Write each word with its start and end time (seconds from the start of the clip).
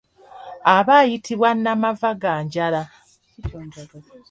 Aba 0.77 0.93
ayitibwa 1.01 1.49
nnamavaganjala. 1.57 2.81